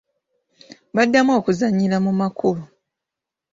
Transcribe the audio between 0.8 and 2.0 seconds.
Baddamu okuzannyira